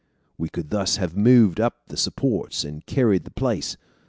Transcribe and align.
We 0.35 0.49
could 0.49 0.71
thus 0.71 0.97
have 0.97 1.15
moved 1.15 1.59
up 1.59 1.75
the 1.89 1.95
supports 1.95 2.63
and 2.63 2.83
carried 2.87 3.23
the 3.23 3.29
place. 3.29 3.77